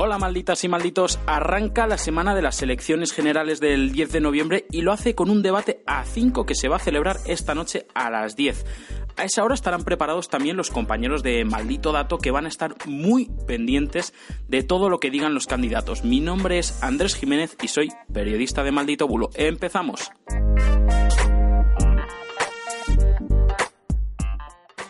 [0.00, 4.64] Hola malditas y malditos, arranca la semana de las elecciones generales del 10 de noviembre
[4.70, 7.84] y lo hace con un debate a 5 que se va a celebrar esta noche
[7.94, 8.64] a las 10.
[9.16, 12.76] A esa hora estarán preparados también los compañeros de Maldito Dato que van a estar
[12.86, 14.14] muy pendientes
[14.46, 16.04] de todo lo que digan los candidatos.
[16.04, 19.30] Mi nombre es Andrés Jiménez y soy periodista de Maldito Bulo.
[19.34, 20.12] Empezamos.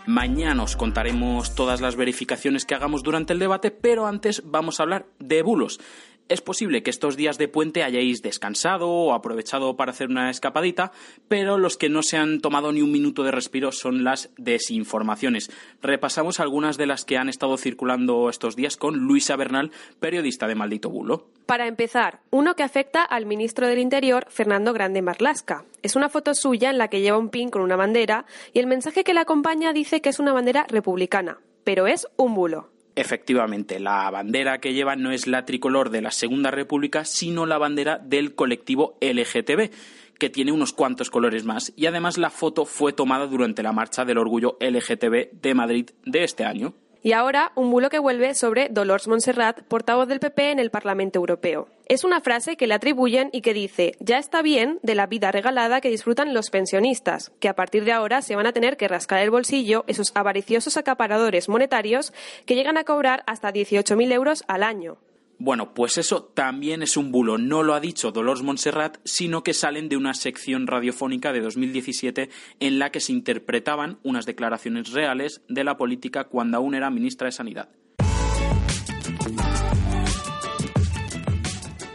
[0.08, 4.84] Mañana os contaremos todas las verificaciones que hagamos durante el debate, pero antes vamos a
[4.84, 5.80] hablar de bulos.
[6.28, 10.92] Es posible que estos días de puente hayáis descansado o aprovechado para hacer una escapadita,
[11.26, 15.50] pero los que no se han tomado ni un minuto de respiro son las desinformaciones.
[15.80, 20.54] Repasamos algunas de las que han estado circulando estos días con Luisa Bernal, periodista de
[20.54, 21.28] Maldito Bulo.
[21.46, 25.64] Para empezar, uno que afecta al ministro del Interior, Fernando Grande Marlasca.
[25.82, 28.66] Es una foto suya en la que lleva un pin con una bandera y el
[28.66, 32.68] mensaje que la acompaña dice que es una bandera republicana, pero es un bulo.
[32.98, 37.56] Efectivamente, la bandera que lleva no es la tricolor de la Segunda República, sino la
[37.56, 39.70] bandera del colectivo LGTB,
[40.18, 41.72] que tiene unos cuantos colores más.
[41.76, 46.24] Y además la foto fue tomada durante la marcha del orgullo LGTB de Madrid de
[46.24, 46.74] este año.
[47.08, 51.18] Y ahora un bulo que vuelve sobre Dolores Montserrat, portavoz del PP en el Parlamento
[51.18, 51.68] Europeo.
[51.86, 55.32] Es una frase que le atribuyen y que dice, ya está bien de la vida
[55.32, 58.88] regalada que disfrutan los pensionistas, que a partir de ahora se van a tener que
[58.88, 62.12] rascar el bolsillo esos avariciosos acaparadores monetarios
[62.44, 64.98] que llegan a cobrar hasta 18.000 euros al año.
[65.40, 67.38] Bueno, pues eso también es un bulo.
[67.38, 72.28] No lo ha dicho Dolores Montserrat, sino que salen de una sección radiofónica de 2017
[72.58, 77.26] en la que se interpretaban unas declaraciones reales de la política cuando aún era ministra
[77.26, 77.68] de Sanidad.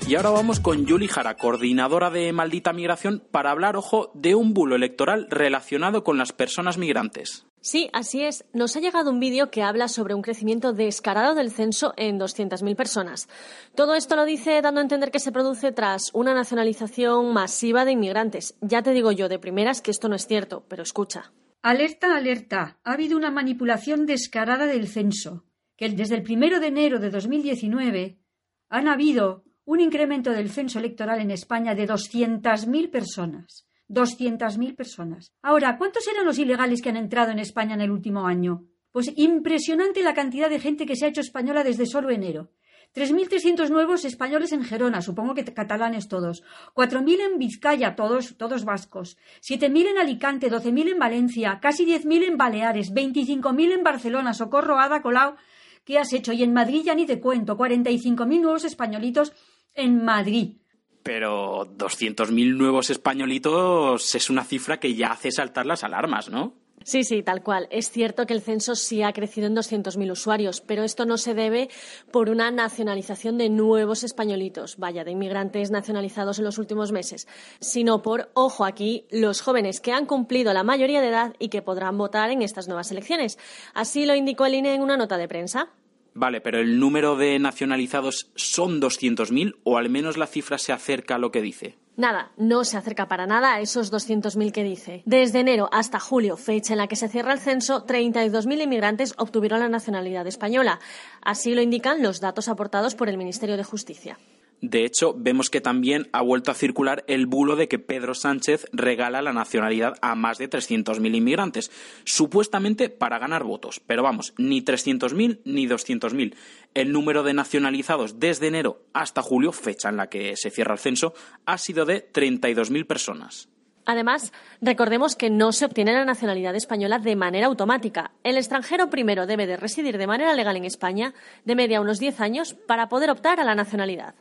[0.07, 4.53] Y ahora vamos con Yuli Jara, coordinadora de Maldita Migración, para hablar, ojo, de un
[4.53, 7.45] bulo electoral relacionado con las personas migrantes.
[7.63, 8.43] Sí, así es.
[8.51, 12.75] Nos ha llegado un vídeo que habla sobre un crecimiento descarado del censo en 200.000
[12.75, 13.29] personas.
[13.73, 17.93] Todo esto lo dice dando a entender que se produce tras una nacionalización masiva de
[17.93, 18.57] inmigrantes.
[18.59, 21.31] Ya te digo yo de primeras que esto no es cierto, pero escucha.
[21.61, 22.79] Alerta, alerta.
[22.83, 25.45] Ha habido una manipulación descarada del censo,
[25.77, 28.19] que desde el primero de enero de 2019
[28.67, 33.69] han habido un incremento del censo electoral en España de 200.000 personas.
[33.93, 35.31] 200.000 personas.
[35.41, 38.65] Ahora, ¿cuántos eran los ilegales que han entrado en España en el último año?
[38.91, 42.51] Pues impresionante la cantidad de gente que se ha hecho española desde solo enero.
[42.95, 46.43] 3.300 nuevos españoles en Gerona, supongo que catalanes todos.
[46.75, 49.17] 4.000 en Vizcaya, todos, todos vascos.
[49.41, 55.01] 7.000 en Alicante, 12.000 en Valencia, casi 10.000 en Baleares, 25.000 en Barcelona, Socorro, Ada,
[55.01, 55.35] Colau.
[55.83, 56.33] ¿Qué has hecho?
[56.33, 59.33] Y en Madrid ya ni te cuento, 45.000 nuevos españolitos
[59.73, 60.57] en Madrid.
[61.03, 66.53] Pero 200.000 nuevos españolitos es una cifra que ya hace saltar las alarmas, ¿no?
[66.83, 67.67] Sí, sí, tal cual.
[67.71, 71.33] Es cierto que el censo sí ha crecido en 200.000 usuarios, pero esto no se
[71.33, 71.69] debe
[72.11, 77.27] por una nacionalización de nuevos españolitos, vaya, de inmigrantes nacionalizados en los últimos meses,
[77.61, 81.61] sino por, ojo aquí, los jóvenes que han cumplido la mayoría de edad y que
[81.61, 83.39] podrán votar en estas nuevas elecciones.
[83.73, 85.69] Así lo indicó el INE en una nota de prensa.
[86.15, 91.15] Vale, pero el número de nacionalizados son 200.000 o al menos la cifra se acerca
[91.15, 91.77] a lo que dice.
[91.95, 95.03] Nada, no se acerca para nada a esos 200.000 que dice.
[95.05, 99.59] Desde enero hasta julio, fecha en la que se cierra el censo, 32.000 inmigrantes obtuvieron
[99.59, 100.79] la nacionalidad española.
[101.21, 104.17] Así lo indican los datos aportados por el Ministerio de Justicia.
[104.63, 108.65] De hecho, vemos que también ha vuelto a circular el bulo de que Pedro Sánchez
[108.71, 111.69] regala la nacionalidad a más de 300.000 inmigrantes,
[112.05, 113.81] supuestamente para ganar votos.
[113.85, 116.35] Pero vamos, ni 300.000 ni 200.000.
[116.75, 120.79] El número de nacionalizados desde enero hasta julio, fecha en la que se cierra el
[120.79, 121.13] censo,
[121.45, 123.49] ha sido de 32.000 personas.
[123.85, 128.11] Además, recordemos que no se obtiene la nacionalidad española de manera automática.
[128.23, 132.21] El extranjero primero debe de residir de manera legal en España de media unos 10
[132.21, 134.15] años para poder optar a la nacionalidad.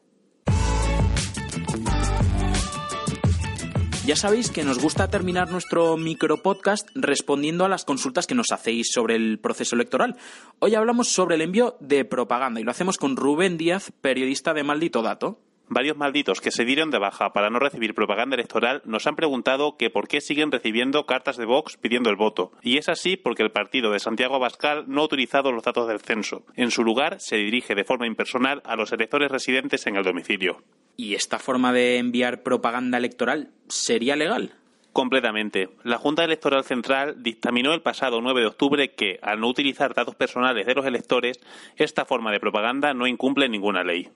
[4.05, 8.91] Ya sabéis que nos gusta terminar nuestro micropodcast respondiendo a las consultas que nos hacéis
[8.91, 10.17] sobre el proceso electoral.
[10.59, 14.65] Hoy hablamos sobre el envío de propaganda y lo hacemos con Rubén Díaz, periodista de
[14.65, 15.39] Maldito Dato.
[15.75, 19.79] Varios malditos que se dieron de baja para no recibir propaganda electoral nos han preguntado
[19.79, 22.53] que por qué siguen recibiendo cartas de Vox pidiendo el voto.
[22.61, 26.01] Y es así porque el partido de Santiago Abascal no ha utilizado los datos del
[26.01, 26.45] censo.
[26.57, 30.63] En su lugar, se dirige de forma impersonal a los electores residentes en el domicilio.
[30.95, 34.53] ¿Y esta forma de enviar propaganda electoral sería legal?
[34.93, 35.71] Completamente.
[35.85, 40.17] La Junta Electoral Central dictaminó el pasado 9 de octubre que, al no utilizar datos
[40.17, 41.41] personales de los electores,
[41.77, 44.11] esta forma de propaganda no incumple ninguna ley.